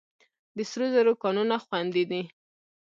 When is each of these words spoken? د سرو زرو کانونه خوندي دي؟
د 0.57 0.59
سرو 0.69 0.87
زرو 0.93 1.13
کانونه 1.23 1.55
خوندي 1.65 2.03
دي؟ 2.11 2.21